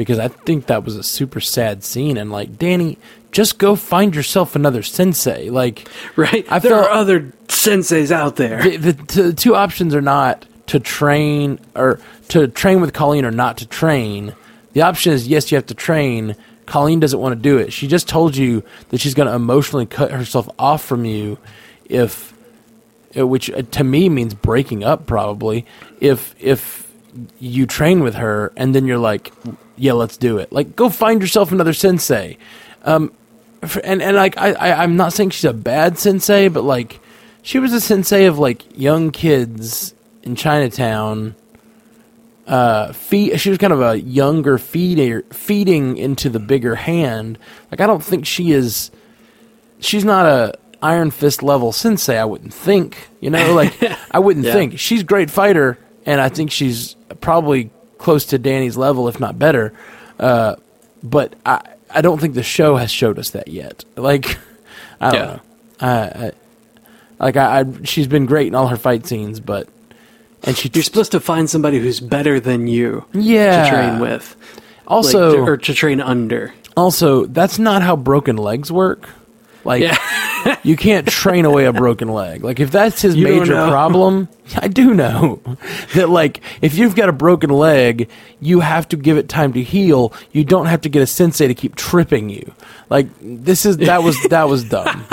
because 0.01 0.17
I 0.19 0.27
think 0.29 0.65
that 0.65 0.83
was 0.83 0.95
a 0.95 1.03
super 1.03 1.39
sad 1.39 1.83
scene. 1.83 2.17
And 2.17 2.31
like 2.31 2.57
Danny, 2.57 2.97
just 3.31 3.59
go 3.59 3.75
find 3.75 4.15
yourself 4.15 4.55
another 4.55 4.81
Sensei. 4.81 5.49
Like 5.49 5.87
Right? 6.15 6.45
I 6.51 6.57
there 6.59 6.71
felt- 6.71 6.87
are 6.87 6.89
other 6.91 7.21
senseis 7.47 8.09
out 8.11 8.35
there. 8.37 8.63
the, 8.63 8.77
the, 8.77 9.21
the 9.21 9.33
two 9.33 9.55
options 9.55 9.93
are 9.93 10.01
not 10.01 10.45
to 10.67 10.79
train 10.79 11.59
or 11.75 11.99
to 12.29 12.47
train 12.47 12.81
with 12.81 12.93
Colleen 12.93 13.25
or 13.25 13.31
not 13.31 13.57
to 13.57 13.67
train. 13.67 14.33
The 14.73 14.81
option 14.81 15.13
is 15.13 15.27
yes, 15.27 15.51
you 15.51 15.57
have 15.57 15.67
to 15.67 15.75
train. 15.75 16.35
Colleen 16.65 16.99
doesn't 16.99 17.19
want 17.19 17.35
to 17.35 17.41
do 17.41 17.57
it. 17.57 17.73
She 17.73 17.87
just 17.87 18.07
told 18.07 18.35
you 18.35 18.63
that 18.89 19.01
she's 19.01 19.13
going 19.13 19.27
to 19.27 19.35
emotionally 19.35 19.85
cut 19.85 20.11
herself 20.11 20.49
off 20.57 20.83
from 20.83 21.05
you 21.05 21.37
if 21.85 22.33
uh, 23.17 23.27
which 23.27 23.51
uh, 23.51 23.61
to 23.71 23.83
me 23.83 24.07
means 24.09 24.33
breaking 24.33 24.83
up 24.83 25.05
probably 25.05 25.65
if 25.99 26.33
if 26.39 26.89
you 27.39 27.65
train 27.65 28.01
with 28.01 28.15
her 28.15 28.51
and 28.55 28.73
then 28.75 28.85
you're 28.85 28.97
like 28.97 29.31
yeah 29.77 29.93
let's 29.93 30.17
do 30.17 30.37
it 30.37 30.51
like 30.51 30.75
go 30.75 30.89
find 30.89 31.21
yourself 31.21 31.51
another 31.51 31.73
sensei 31.73 32.37
um 32.83 33.11
and 33.83 34.01
and 34.01 34.15
like 34.15 34.37
I, 34.37 34.53
I 34.53 34.83
i'm 34.83 34.95
not 34.95 35.13
saying 35.13 35.31
she's 35.31 35.45
a 35.45 35.53
bad 35.53 35.97
sensei 35.97 36.47
but 36.47 36.63
like 36.63 36.99
she 37.41 37.59
was 37.59 37.73
a 37.73 37.81
sensei 37.81 38.25
of 38.25 38.39
like 38.39 38.63
young 38.77 39.11
kids 39.11 39.93
in 40.23 40.35
chinatown 40.35 41.35
uh 42.47 42.91
feed 42.93 43.39
she 43.39 43.49
was 43.49 43.57
kind 43.59 43.73
of 43.73 43.81
a 43.81 43.99
younger 43.99 44.57
feeder 44.57 45.21
feeding 45.31 45.97
into 45.97 46.29
the 46.29 46.39
bigger 46.39 46.75
hand 46.75 47.37
like 47.69 47.79
i 47.81 47.87
don't 47.87 48.03
think 48.03 48.25
she 48.25 48.51
is 48.51 48.91
she's 49.79 50.05
not 50.05 50.25
a 50.25 50.53
Iron 50.83 51.11
Fist 51.11 51.43
level 51.43 51.71
sensei. 51.71 52.17
I 52.17 52.25
wouldn't 52.25 52.55
think. 52.55 53.07
You 53.19 53.29
know, 53.29 53.53
like 53.53 53.75
I 54.11 54.17
wouldn't 54.17 54.47
Yeah. 54.47 54.53
think 54.53 54.79
she's 54.79 55.03
great 55.03 55.29
fighter, 55.29 55.77
and 56.05 56.19
I 56.21 56.29
think 56.29 56.51
she's 56.51 56.95
probably 57.19 57.69
close 57.97 58.25
to 58.27 58.39
Danny's 58.39 58.77
level, 58.77 59.07
if 59.07 59.19
not 59.19 59.37
better. 59.39 59.73
Uh, 60.19 60.55
but 61.03 61.35
I 61.45 61.61
I 61.93 62.01
don't 62.01 62.19
think 62.21 62.33
the 62.35 62.43
show 62.43 62.75
has 62.77 62.89
showed 62.91 63.19
us 63.19 63.31
that 63.31 63.47
yet. 63.47 63.83
Like 63.97 64.37
I 64.99 65.11
don't 65.11 65.19
Yeah. 65.21 65.25
know. 65.25 65.41
I, 65.81 65.89
I 66.27 66.31
like 67.19 67.37
I, 67.37 67.59
I 67.61 67.65
she's 67.83 68.07
been 68.07 68.25
great 68.25 68.47
in 68.47 68.55
all 68.55 68.67
her 68.67 68.77
fight 68.77 69.05
scenes, 69.07 69.39
but 69.39 69.67
and 70.43 70.55
she 70.57 70.69
You're 70.73 70.83
supposed 70.83 71.11
to 71.11 71.19
find 71.19 71.49
somebody 71.49 71.79
who's 71.79 71.99
better 71.99 72.39
than 72.39 72.67
you 72.67 73.05
yeah 73.13 73.63
to 73.63 73.69
train 73.69 73.99
with, 73.99 74.35
Also, 74.87 75.27
like, 75.29 75.35
to- 75.37 75.43
or 75.43 75.57
to 75.57 75.73
train 75.73 76.01
under. 76.01 76.53
Also, 76.77 77.25
that's 77.25 77.59
not 77.59 77.81
how 77.83 77.95
broken 77.95 78.37
legs 78.37 78.71
work. 78.71 79.07
Like, 79.65 79.81
Yeah. 79.83 79.97
you 80.63 80.75
can't 80.75 81.07
train 81.07 81.45
away 81.45 81.65
a 81.65 81.73
broken 81.73 82.07
leg. 82.07 82.43
Like, 82.43 82.59
if 82.59 82.71
that's 82.71 83.01
his 83.01 83.15
You 83.15 83.23
major 83.25 83.53
problem, 83.53 84.29
I 84.55 84.67
do 84.67 84.93
know 84.93 85.41
that, 85.95 86.09
like, 86.09 86.41
if 86.61 86.75
you've 86.75 86.95
got 86.95 87.09
a 87.09 87.13
broken 87.13 87.49
leg, 87.49 88.09
you 88.39 88.59
have 88.59 88.87
to 88.89 88.97
give 88.97 89.17
it 89.17 89.29
time 89.29 89.53
to 89.53 89.63
heal. 89.63 90.13
You 90.31 90.43
don't 90.43 90.67
have 90.67 90.81
to 90.81 90.89
get 90.89 91.01
a 91.01 91.07
sensei 91.07 91.47
to 91.47 91.53
keep 91.55 91.75
tripping 91.75 92.29
you. 92.29 92.53
Like, 92.89 93.07
this 93.21 93.65
is, 93.65 93.77
that 93.77 94.03
was, 94.03 94.21
that 94.29 94.47
was 94.47 94.63
dumb. 94.63 95.05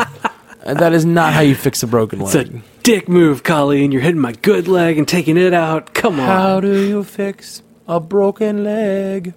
And 0.62 0.78
that 0.80 0.92
is 0.92 1.04
not 1.04 1.32
how 1.32 1.40
you 1.40 1.54
fix 1.54 1.82
a 1.82 1.86
broken 1.86 2.20
leg. 2.20 2.34
It's 2.34 2.50
a 2.50 2.62
dick 2.82 3.08
move, 3.08 3.42
Colleen. 3.42 3.92
You're 3.92 4.02
hitting 4.02 4.20
my 4.20 4.32
good 4.32 4.68
leg 4.68 4.98
and 4.98 5.06
taking 5.06 5.36
it 5.36 5.54
out. 5.54 5.94
Come 5.94 6.20
on. 6.20 6.26
How 6.26 6.60
do 6.60 6.86
you 6.86 7.04
fix 7.04 7.62
a 7.86 8.00
broken 8.00 8.64
leg? 8.64 9.34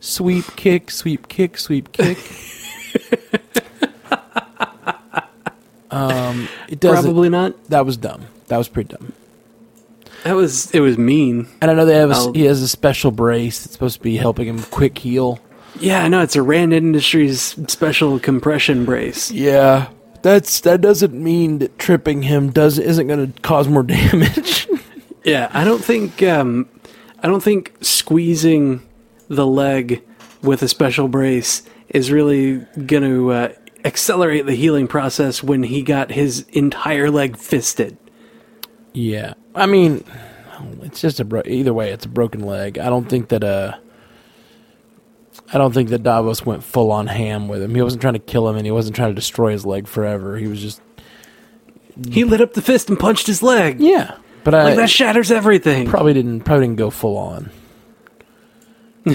Sweep 0.00 0.44
kick, 0.54 0.90
sweep 0.92 1.28
kick, 1.28 1.58
sweep 1.58 1.92
kick. 1.92 2.18
um, 5.98 6.48
it 6.68 6.80
doesn't. 6.80 7.04
Probably 7.04 7.28
not. 7.28 7.62
That 7.70 7.84
was 7.86 7.96
dumb. 7.96 8.26
That 8.48 8.56
was 8.58 8.68
pretty 8.68 8.88
dumb. 8.94 9.12
That 10.24 10.32
was 10.34 10.70
it. 10.74 10.80
Was 10.80 10.98
mean. 10.98 11.48
And 11.60 11.70
I 11.70 11.74
know 11.74 11.84
they 11.84 11.94
have. 11.96 12.10
A, 12.10 12.14
I'll- 12.14 12.32
he 12.32 12.44
has 12.44 12.60
a 12.62 12.68
special 12.68 13.10
brace 13.10 13.60
that's 13.62 13.72
supposed 13.72 13.96
to 13.98 14.02
be 14.02 14.16
helping 14.16 14.48
him 14.48 14.62
quick 14.64 14.98
heal. 14.98 15.38
Yeah, 15.80 16.02
I 16.02 16.08
know. 16.08 16.22
It's 16.22 16.34
a 16.36 16.42
Rand 16.42 16.72
Industries 16.72 17.54
special 17.70 18.18
compression 18.18 18.84
brace. 18.84 19.30
Yeah, 19.30 19.88
that's 20.22 20.60
that 20.62 20.80
doesn't 20.80 21.14
mean 21.14 21.58
that 21.60 21.78
tripping 21.78 22.22
him 22.22 22.50
does 22.50 22.78
isn't 22.78 23.06
going 23.06 23.32
to 23.32 23.40
cause 23.42 23.68
more 23.68 23.82
damage. 23.84 24.66
Yeah, 25.24 25.50
I 25.52 25.64
don't 25.64 25.84
think. 25.84 26.22
Um, 26.22 26.68
I 27.22 27.28
don't 27.28 27.42
think 27.42 27.74
squeezing 27.80 28.80
the 29.28 29.46
leg 29.46 30.02
with 30.42 30.62
a 30.62 30.68
special 30.68 31.06
brace 31.08 31.62
is 31.90 32.10
really 32.10 32.58
going 32.86 33.02
to 33.02 33.30
uh, 33.30 33.52
accelerate 33.88 34.46
the 34.46 34.54
healing 34.54 34.86
process 34.86 35.42
when 35.42 35.62
he 35.64 35.82
got 35.82 36.10
his 36.12 36.42
entire 36.52 37.10
leg 37.10 37.36
fisted. 37.36 37.96
Yeah, 38.92 39.34
I 39.54 39.66
mean, 39.66 40.04
it's 40.82 41.00
just 41.00 41.18
a 41.20 41.24
bro- 41.24 41.42
either 41.46 41.72
way, 41.74 41.90
it's 41.90 42.04
a 42.04 42.08
broken 42.08 42.40
leg. 42.40 42.78
I 42.78 42.88
don't 42.90 43.08
think 43.08 43.28
that 43.28 43.42
uh, 43.44 43.76
I 45.52 45.58
don't 45.58 45.72
think 45.72 45.88
that 45.90 46.02
Davos 46.02 46.44
went 46.44 46.62
full 46.64 46.90
on 46.92 47.06
ham 47.06 47.48
with 47.48 47.62
him. 47.62 47.74
He 47.74 47.82
wasn't 47.82 48.02
trying 48.02 48.14
to 48.14 48.18
kill 48.20 48.48
him, 48.48 48.56
and 48.56 48.66
he 48.66 48.70
wasn't 48.72 48.94
trying 48.96 49.10
to 49.10 49.14
destroy 49.14 49.52
his 49.52 49.64
leg 49.66 49.86
forever. 49.88 50.36
He 50.36 50.46
was 50.46 50.60
just 50.60 50.80
He 52.10 52.24
lit 52.24 52.40
up 52.40 52.54
the 52.54 52.62
fist 52.62 52.88
and 52.88 52.98
punched 52.98 53.26
his 53.26 53.42
leg. 53.42 53.80
yeah, 53.80 54.16
but 54.44 54.54
I 54.54 54.64
Like 54.64 54.76
that 54.76 54.90
shatters 54.90 55.30
everything. 55.30 55.86
probably 55.88 56.12
didn't 56.14 56.40
probably 56.40 56.66
didn't 56.66 56.78
go 56.78 56.90
full 56.90 57.16
on. 57.16 57.50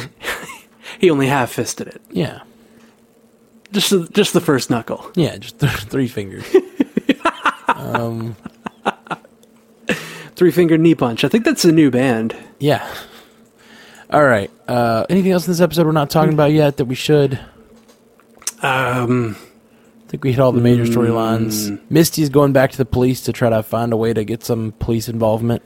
he 1.00 1.10
only 1.10 1.28
half 1.28 1.52
fisted 1.52 1.88
it. 1.88 2.02
Yeah, 2.12 2.42
Just 3.74 3.90
the, 3.90 4.08
just 4.14 4.32
the 4.34 4.40
first 4.42 4.70
knuckle. 4.70 5.12
yeah, 5.16 5.36
just 5.38 5.60
th- 5.60 5.72
three 5.92 6.08
fingers. 6.08 6.46
Three 10.36 10.52
finger 10.52 10.78
knee 10.78 10.96
punch. 10.96 11.24
I 11.24 11.28
think 11.30 11.46
that's 11.46 11.64
a 11.64 11.72
new 11.72 11.92
band. 11.92 12.36
Yeah. 12.60 12.88
All 14.10 14.24
right. 14.24 14.50
Uh, 14.68 15.06
anything 15.10 15.32
else 15.32 15.46
in 15.48 15.52
this 15.52 15.62
episode 15.62 15.86
we're 15.86 15.92
not 15.92 16.10
talking 16.10 16.34
about 16.34 16.52
yet 16.52 16.78
that 16.78 16.86
we 16.86 16.96
should? 16.96 17.40
Um, 18.64 19.36
I 20.08 20.10
think 20.10 20.24
we 20.24 20.32
hit 20.32 20.40
all 20.40 20.52
the 20.52 20.62
major 20.62 20.84
storylines. 20.86 21.80
Misty's 21.90 22.30
going 22.30 22.52
back 22.54 22.72
to 22.72 22.78
the 22.78 22.86
police 22.86 23.22
to 23.22 23.34
try 23.34 23.50
to 23.50 23.62
find 23.62 23.94
a 23.94 23.98
way 23.98 24.12
to 24.14 24.24
get 24.24 24.44
some 24.44 24.74
police 24.80 25.08
involvement. 25.08 25.62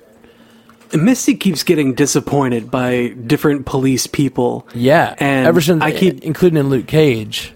Misty 0.94 1.36
keeps 1.36 1.64
getting 1.64 1.94
disappointed 1.94 2.70
by 2.72 3.10
different 3.10 3.66
police 3.66 4.08
people. 4.08 4.68
Yeah, 4.74 5.16
And 5.20 5.46
ever 5.48 5.60
since 5.62 5.82
I 5.84 5.92
keep- 5.92 6.24
including 6.24 6.58
in 6.60 6.70
Luke 6.70 6.88
Cage. 6.88 7.54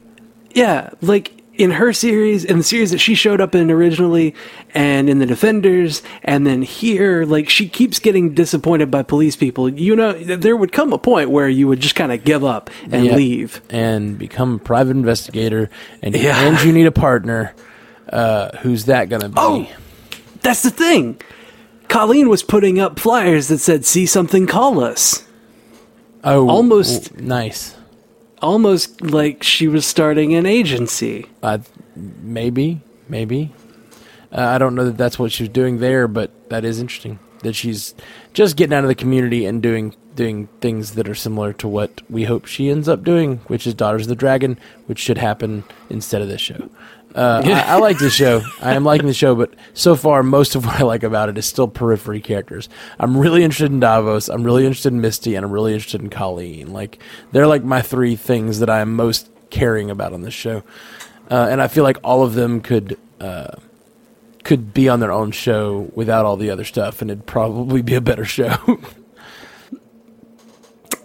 Yeah, 0.53 0.89
like 1.01 1.31
in 1.55 1.71
her 1.71 1.93
series, 1.93 2.43
in 2.45 2.57
the 2.57 2.63
series 2.63 2.91
that 2.91 2.97
she 2.97 3.13
showed 3.13 3.39
up 3.41 3.53
in 3.55 3.69
originally, 3.69 4.33
and 4.73 5.09
in 5.09 5.19
the 5.19 5.25
Defenders, 5.25 6.01
and 6.23 6.47
then 6.47 6.61
here, 6.61 7.23
like 7.25 7.49
she 7.49 7.67
keeps 7.69 7.99
getting 7.99 8.33
disappointed 8.33 8.89
by 8.89 9.03
police 9.03 9.35
people. 9.35 9.69
You 9.69 9.95
know, 9.95 10.13
there 10.13 10.55
would 10.55 10.71
come 10.71 10.93
a 10.93 10.97
point 10.97 11.29
where 11.29 11.47
you 11.49 11.67
would 11.67 11.79
just 11.79 11.95
kind 11.95 12.11
of 12.11 12.23
give 12.23 12.43
up 12.43 12.69
and 12.89 13.05
Yeah. 13.05 13.15
leave. 13.15 13.61
and 13.69 14.17
become 14.17 14.55
a 14.55 14.59
private 14.59 14.91
investigator, 14.95 15.69
and 16.01 16.15
Yeah. 16.15 16.39
and 16.47 16.63
you 16.63 16.71
need 16.71 16.87
a 16.87 16.91
partner. 16.91 17.53
Uh, 18.11 18.57
who's 18.59 18.85
that 18.85 19.09
gonna 19.09 19.29
be? 19.29 19.35
Oh, 19.37 19.67
that's 20.41 20.63
the 20.63 20.69
thing. 20.71 21.17
Colleen 21.87 22.29
was 22.29 22.41
putting 22.43 22.79
up 22.79 22.99
flyers 22.99 23.47
that 23.49 23.59
said 23.59 23.85
"See 23.85 24.05
something, 24.05 24.47
call 24.47 24.83
us." 24.83 25.23
Oh, 26.23 26.47
almost- 26.49 27.09
oh, 27.17 27.21
nice. 27.21 27.75
Almost 28.41 29.01
like 29.01 29.43
she 29.43 29.67
was 29.67 29.85
starting 29.85 30.33
an 30.33 30.45
agency. 30.45 31.27
Uh, 31.43 31.59
maybe, 31.95 32.81
maybe. 33.07 33.53
Uh, 34.31 34.41
I 34.41 34.57
don't 34.57 34.75
know 34.75 34.85
that 34.85 34.97
that's 34.97 35.19
what 35.19 35.31
she 35.31 35.43
was 35.43 35.49
doing 35.49 35.79
there, 35.79 36.07
but 36.07 36.49
that 36.49 36.65
is 36.65 36.79
interesting. 36.79 37.19
That 37.43 37.55
she's 37.55 37.93
just 38.33 38.55
getting 38.55 38.73
out 38.73 38.83
of 38.83 38.87
the 38.87 38.95
community 38.95 39.45
and 39.45 39.61
doing 39.61 39.95
doing 40.15 40.47
things 40.59 40.95
that 40.95 41.07
are 41.07 41.15
similar 41.15 41.53
to 41.53 41.67
what 41.67 42.01
we 42.09 42.25
hope 42.25 42.45
she 42.45 42.69
ends 42.69 42.87
up 42.87 43.03
doing, 43.03 43.37
which 43.47 43.65
is 43.65 43.73
Daughters 43.73 44.03
of 44.03 44.09
the 44.09 44.15
Dragon, 44.15 44.57
which 44.87 44.99
should 44.99 45.17
happen 45.17 45.63
instead 45.89 46.21
of 46.21 46.27
this 46.27 46.41
show. 46.41 46.69
Uh, 47.15 47.41
I, 47.45 47.73
I 47.73 47.75
like 47.75 47.97
this 47.97 48.13
show. 48.13 48.41
I 48.61 48.73
am 48.73 48.83
liking 48.83 49.07
the 49.07 49.13
show, 49.13 49.35
but 49.35 49.53
so 49.73 49.95
far, 49.95 50.23
most 50.23 50.55
of 50.55 50.65
what 50.65 50.79
I 50.79 50.83
like 50.83 51.03
about 51.03 51.29
it 51.29 51.37
is 51.37 51.45
still 51.45 51.67
periphery 51.67 52.21
characters. 52.21 52.69
I'm 52.99 53.17
really 53.17 53.43
interested 53.43 53.71
in 53.71 53.79
Davos. 53.79 54.29
I'm 54.29 54.43
really 54.43 54.65
interested 54.65 54.93
in 54.93 55.01
Misty, 55.01 55.35
and 55.35 55.45
I'm 55.45 55.51
really 55.51 55.73
interested 55.73 56.01
in 56.01 56.09
Colleen. 56.09 56.71
Like 56.71 56.99
they're 57.31 57.47
like 57.47 57.63
my 57.63 57.81
three 57.81 58.15
things 58.15 58.59
that 58.59 58.69
I'm 58.69 58.95
most 58.95 59.29
caring 59.49 59.89
about 59.89 60.13
on 60.13 60.21
this 60.21 60.33
show, 60.33 60.63
uh, 61.29 61.47
and 61.49 61.61
I 61.61 61.67
feel 61.67 61.83
like 61.83 61.97
all 62.03 62.23
of 62.23 62.33
them 62.33 62.61
could 62.61 62.97
uh, 63.19 63.55
could 64.43 64.73
be 64.73 64.87
on 64.87 64.99
their 64.99 65.11
own 65.11 65.31
show 65.31 65.91
without 65.93 66.25
all 66.25 66.37
the 66.37 66.49
other 66.49 66.63
stuff, 66.63 67.01
and 67.01 67.11
it'd 67.11 67.25
probably 67.25 67.81
be 67.81 67.95
a 67.95 68.01
better 68.01 68.25
show. 68.25 68.79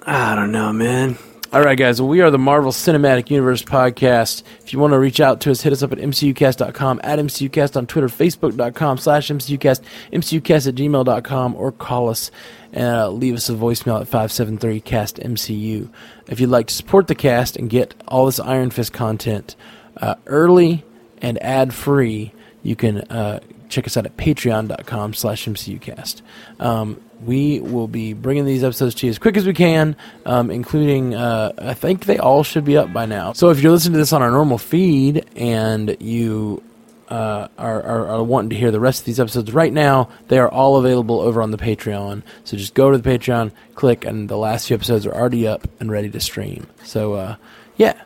I 0.06 0.36
don't 0.36 0.52
know, 0.52 0.72
man. 0.72 1.18
All 1.52 1.62
right, 1.62 1.78
guys. 1.78 2.00
Well, 2.00 2.08
we 2.08 2.20
are 2.20 2.30
the 2.30 2.38
Marvel 2.38 2.70
Cinematic 2.70 3.30
Universe 3.30 3.62
podcast. 3.62 4.42
If 4.60 4.72
you 4.72 4.78
want 4.78 4.92
to 4.92 4.98
reach 4.98 5.20
out 5.20 5.40
to 5.42 5.50
us, 5.50 5.62
hit 5.62 5.72
us 5.72 5.82
up 5.82 5.92
at 5.92 5.98
mcucast.com, 5.98 7.00
at 7.02 7.18
mcucast 7.18 7.76
on 7.76 7.86
Twitter, 7.86 8.08
facebook.com 8.08 8.98
slash 8.98 9.28
mcucast, 9.28 9.80
mcucast 10.12 10.68
at 10.68 10.75
gmail.com, 10.75 11.54
or 11.56 11.72
call 11.72 12.08
us 12.08 12.30
and 12.72 12.96
uh, 12.96 13.08
leave 13.08 13.34
us 13.34 13.48
a 13.48 13.54
voicemail 13.54 14.00
at 14.00 14.08
573-CAST-MCU. 14.08 15.88
If 16.28 16.40
you'd 16.40 16.50
like 16.50 16.66
to 16.66 16.75
support 16.75 17.06
the 17.06 17.14
cast 17.14 17.56
and 17.56 17.70
get 17.70 17.94
all 18.06 18.26
this 18.26 18.38
Iron 18.38 18.70
Fist 18.70 18.92
content 18.92 19.56
uh, 19.96 20.16
early 20.26 20.84
and 21.22 21.42
ad-free, 21.42 22.32
you 22.62 22.76
can 22.76 22.98
uh, 23.02 23.40
check 23.68 23.86
us 23.86 23.96
out 23.96 24.04
at 24.04 24.16
patreon.com 24.16 25.14
slash 25.14 25.46
mcucast. 25.46 26.22
Um, 26.60 27.00
we 27.25 27.61
will 27.61 27.88
be 27.88 28.12
bringing 28.12 28.44
these 28.44 28.62
episodes 28.62 28.94
to 28.96 29.06
you 29.06 29.11
as 29.11 29.18
quick 29.18 29.37
as 29.37 29.46
we 29.46 29.54
can, 29.54 29.96
um, 30.25 30.50
including, 30.50 31.14
uh, 31.14 31.52
I 31.58 31.75
think 31.75 32.04
they 32.04 32.18
all 32.18 32.42
should 32.42 32.64
be 32.64 32.76
up 32.76 32.92
by 32.92 33.06
now. 33.06 33.32
So 33.32 33.50
if 33.50 33.61
you're 33.61 33.73
listening 33.73 33.94
to 33.94 33.99
this 33.99 34.12
on 34.12 34.23
our 34.23 34.30
normal 34.30 34.58
feed 34.58 35.25
and 35.35 35.96
you 36.00 36.62
uh, 37.08 37.49
are, 37.56 37.82
are, 37.82 38.06
are 38.08 38.23
wanting 38.23 38.50
to 38.50 38.56
hear 38.56 38.70
the 38.70 38.80
rest 38.80 39.00
of 39.00 39.06
these 39.06 39.20
episodes 39.20 39.52
right 39.52 39.73
now, 39.73 40.11
they 40.28 40.38
are 40.38 40.49
all 40.49 40.76
available 40.76 41.20
over 41.20 41.40
on 41.40 41.50
the 41.50 41.56
Patreon. 41.56 42.23
So 42.44 42.56
just 42.56 42.75
go 42.75 42.90
to 42.90 42.99
the 42.99 43.08
Patreon, 43.08 43.52
click, 43.75 44.04
and 44.04 44.28
the 44.28 44.37
last 44.37 44.68
few 44.68 44.75
episodes 44.75 45.06
are 45.06 45.14
already 45.14 45.46
up 45.46 45.68
and 45.80 45.90
ready 45.90 46.11
to 46.11 46.20
stream. 46.20 46.66
So, 46.85 47.14
uh, 47.14 47.37
yeah. 47.76 48.00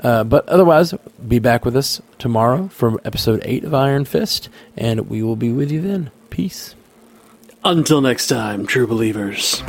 Uh, 0.00 0.24
but 0.24 0.48
otherwise, 0.48 0.94
be 1.26 1.38
back 1.38 1.64
with 1.64 1.76
us 1.76 2.02
tomorrow 2.18 2.68
for 2.68 3.00
episode 3.04 3.40
8 3.44 3.64
of 3.64 3.72
Iron 3.72 4.04
Fist, 4.04 4.48
and 4.76 5.08
we 5.08 5.22
will 5.22 5.36
be 5.36 5.52
with 5.52 5.70
you 5.70 5.80
then. 5.80 6.10
Peace. 6.28 6.74
Until 7.64 8.00
next 8.00 8.26
time, 8.26 8.66
true 8.66 8.88
believers. 8.88 9.62